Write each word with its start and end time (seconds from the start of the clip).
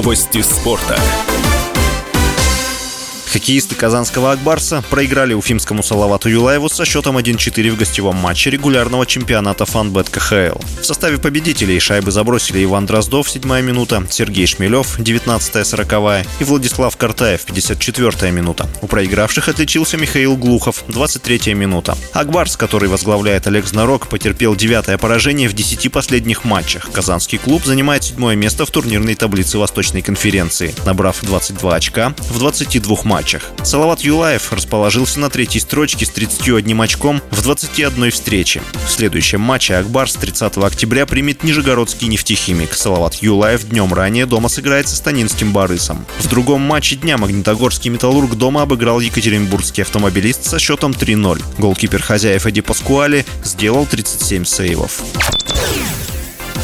Новости 0.00 0.40
спорта. 0.40 0.96
Хоккеисты 3.32 3.76
казанского 3.76 4.32
«Акбарса» 4.32 4.82
проиграли 4.90 5.34
уфимскому 5.34 5.84
Салавату 5.84 6.28
Юлаеву 6.28 6.68
со 6.68 6.84
счетом 6.84 7.16
1-4 7.16 7.70
в 7.70 7.76
гостевом 7.76 8.16
матче 8.16 8.50
регулярного 8.50 9.06
чемпионата 9.06 9.64
«Фанбет 9.66 10.10
КХЛ». 10.10 10.58
В 10.80 10.84
составе 10.84 11.16
победителей 11.16 11.78
шайбы 11.78 12.10
забросили 12.10 12.64
Иван 12.64 12.86
Дроздов, 12.86 13.30
7 13.30 13.44
минута, 13.60 14.04
Сергей 14.10 14.46
Шмелев, 14.46 15.00
19 15.00 15.64
40 15.64 16.26
и 16.40 16.44
Владислав 16.44 16.96
Картаев, 16.96 17.44
54 17.44 18.32
минута. 18.32 18.68
У 18.82 18.88
проигравших 18.88 19.48
отличился 19.48 19.96
Михаил 19.96 20.36
Глухов, 20.36 20.82
23 20.88 21.54
минута. 21.54 21.96
«Акбарс», 22.12 22.56
который 22.56 22.88
возглавляет 22.88 23.46
Олег 23.46 23.64
Знарок, 23.64 24.08
потерпел 24.08 24.56
девятое 24.56 24.98
поражение 24.98 25.48
в 25.48 25.52
10 25.52 25.92
последних 25.92 26.42
матчах. 26.42 26.90
Казанский 26.90 27.38
клуб 27.38 27.64
занимает 27.64 28.02
седьмое 28.02 28.34
место 28.34 28.66
в 28.66 28.72
турнирной 28.72 29.14
таблице 29.14 29.56
Восточной 29.56 30.02
конференции, 30.02 30.74
набрав 30.84 31.20
22 31.22 31.76
очка 31.76 32.12
в 32.28 32.36
22 32.40 32.96
матчах 33.04 33.19
матчах. 33.20 33.50
Салават 33.64 34.00
Юлаев 34.00 34.50
расположился 34.50 35.20
на 35.20 35.28
третьей 35.28 35.60
строчке 35.60 36.06
с 36.06 36.08
31 36.08 36.80
очком 36.80 37.20
в 37.30 37.42
21 37.42 38.10
встрече. 38.10 38.62
В 38.86 38.90
следующем 38.90 39.42
матче 39.42 39.74
Акбар 39.74 40.10
с 40.10 40.14
30 40.14 40.56
октября 40.56 41.04
примет 41.04 41.44
Нижегородский 41.44 42.08
нефтехимик. 42.08 42.72
Салават 42.72 43.16
Юлаев 43.16 43.68
днем 43.68 43.92
ранее 43.92 44.24
дома 44.24 44.48
сыграет 44.48 44.88
с 44.88 44.96
Станинским 44.96 45.52
Барысом. 45.52 46.06
В 46.18 46.28
другом 46.28 46.62
матче 46.62 46.96
дня 46.96 47.18
Магнитогорский 47.18 47.90
металлург 47.90 48.36
дома 48.36 48.62
обыграл 48.62 49.00
Екатеринбургский 49.00 49.82
автомобилист 49.82 50.44
со 50.44 50.58
счетом 50.58 50.92
3-0. 50.92 51.42
Голкипер 51.58 52.00
хозяев 52.00 52.46
Эдди 52.46 52.62
Паскуали 52.62 53.26
сделал 53.44 53.84
37 53.84 54.46
сейвов. 54.46 55.02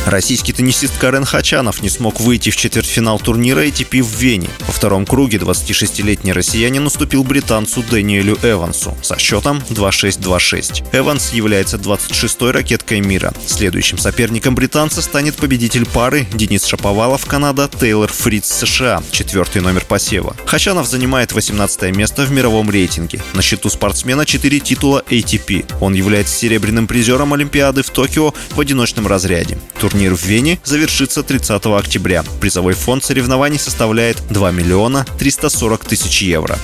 Российский 0.06 0.52
теннисист 0.52 0.96
Карен 0.98 1.24
Хачанов 1.24 1.82
не 1.82 1.88
смог 1.88 2.20
выйти 2.20 2.50
в 2.50 2.56
четвертьфинал 2.56 3.18
турнира 3.18 3.66
ATP 3.66 4.04
в 4.04 4.20
Вене. 4.20 4.48
Во 4.60 4.72
втором 4.72 5.04
круге 5.04 5.38
26-летний 5.38 6.32
россиянин 6.32 6.86
уступил 6.86 7.24
британцу 7.24 7.82
Дэниелю 7.82 8.38
Эвансу 8.44 8.96
со 9.02 9.18
счетом 9.18 9.64
2-6-2-6. 9.68 10.96
Эванс 10.96 11.32
является 11.32 11.76
26-й 11.76 12.52
ракеткой 12.52 13.00
мира. 13.00 13.34
Следующим 13.48 13.98
соперником 13.98 14.54
британца 14.54 15.02
станет 15.02 15.34
победитель 15.34 15.84
пары 15.84 16.24
Денис 16.32 16.64
Шаповалов, 16.66 17.26
Канада, 17.26 17.68
Тейлор 17.68 18.12
Фриц, 18.12 18.46
США, 18.46 19.02
четвертый 19.10 19.60
номер 19.60 19.84
посева. 19.86 20.36
Хачанов 20.46 20.86
занимает 20.86 21.32
18 21.32 21.96
место 21.96 22.22
в 22.22 22.30
мировом 22.30 22.70
рейтинге. 22.70 23.20
На 23.34 23.42
счету 23.42 23.70
спортсмена 23.70 24.24
4 24.24 24.60
титула 24.60 25.02
ATP. 25.10 25.64
Он 25.80 25.94
является 25.94 26.36
серебряным 26.36 26.86
призером 26.86 27.34
Олимпиады 27.34 27.82
в 27.82 27.90
Токио 27.90 28.32
в 28.54 28.60
одиночном 28.60 29.08
разряде. 29.08 29.58
Турнир 29.80 29.95
Турнир 29.96 30.14
в 30.14 30.24
Вене 30.26 30.60
завершится 30.62 31.22
30 31.22 31.64
октября. 31.64 32.22
Призовой 32.38 32.74
фонд 32.74 33.02
соревнований 33.02 33.58
составляет 33.58 34.18
2 34.28 34.50
миллиона 34.50 35.06
340 35.18 35.86
тысяч 35.86 36.20
евро. 36.20 36.58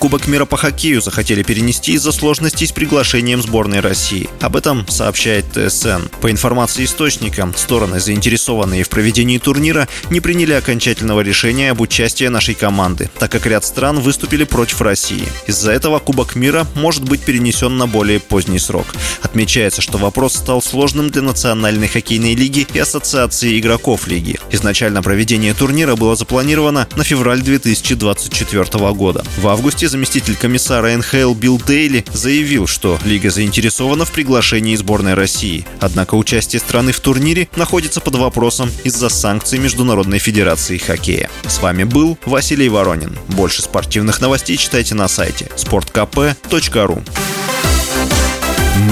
Кубок 0.00 0.28
мира 0.28 0.46
по 0.46 0.56
хоккею 0.56 1.02
захотели 1.02 1.42
перенести 1.42 1.92
из-за 1.92 2.10
сложностей 2.10 2.66
с 2.66 2.72
приглашением 2.72 3.42
сборной 3.42 3.80
России. 3.80 4.30
Об 4.40 4.56
этом 4.56 4.88
сообщает 4.88 5.44
ТСН. 5.52 6.08
По 6.22 6.30
информации 6.30 6.86
источника, 6.86 7.52
стороны, 7.54 8.00
заинтересованные 8.00 8.82
в 8.82 8.88
проведении 8.88 9.36
турнира, 9.36 9.88
не 10.08 10.22
приняли 10.22 10.54
окончательного 10.54 11.20
решения 11.20 11.72
об 11.72 11.82
участии 11.82 12.24
нашей 12.24 12.54
команды, 12.54 13.10
так 13.18 13.30
как 13.30 13.44
ряд 13.44 13.62
стран 13.62 14.00
выступили 14.00 14.44
против 14.44 14.80
России. 14.80 15.28
Из-за 15.46 15.70
этого 15.70 15.98
Кубок 15.98 16.34
мира 16.34 16.66
может 16.74 17.04
быть 17.04 17.20
перенесен 17.20 17.76
на 17.76 17.86
более 17.86 18.20
поздний 18.20 18.58
срок. 18.58 18.86
Отмечается, 19.20 19.82
что 19.82 19.98
вопрос 19.98 20.34
стал 20.34 20.62
сложным 20.62 21.10
для 21.10 21.20
Национальной 21.20 21.88
хоккейной 21.88 22.34
лиги 22.34 22.66
и 22.72 22.78
Ассоциации 22.78 23.60
игроков 23.60 24.06
лиги. 24.06 24.38
Изначально 24.50 25.02
проведение 25.02 25.52
турнира 25.52 25.94
было 25.94 26.16
запланировано 26.16 26.88
на 26.96 27.04
февраль 27.04 27.42
2024 27.42 28.64
года. 28.94 29.26
В 29.36 29.46
августе 29.46 29.89
заместитель 29.90 30.36
комиссара 30.36 30.96
НХЛ 30.96 31.34
Билл 31.34 31.58
Дейли 31.58 32.04
заявил, 32.12 32.66
что 32.66 32.98
лига 33.04 33.30
заинтересована 33.30 34.04
в 34.04 34.12
приглашении 34.12 34.76
сборной 34.76 35.14
России. 35.14 35.66
Однако 35.80 36.14
участие 36.14 36.60
страны 36.60 36.92
в 36.92 37.00
турнире 37.00 37.48
находится 37.56 38.00
под 38.00 38.14
вопросом 38.14 38.70
из-за 38.84 39.08
санкций 39.08 39.58
Международной 39.58 40.18
Федерации 40.18 40.78
Хоккея. 40.78 41.28
С 41.46 41.60
вами 41.60 41.84
был 41.84 42.16
Василий 42.24 42.68
Воронин. 42.68 43.18
Больше 43.28 43.62
спортивных 43.62 44.20
новостей 44.20 44.56
читайте 44.56 44.94
на 44.94 45.08
сайте 45.08 45.48
sportkp.ru 45.56 47.02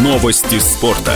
Новости 0.03 0.59
спорта. 0.59 1.15